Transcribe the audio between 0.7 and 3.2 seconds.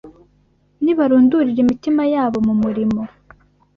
Nibarundurira imitima yabo mu murimo